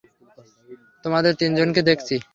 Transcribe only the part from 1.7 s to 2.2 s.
দেখছি।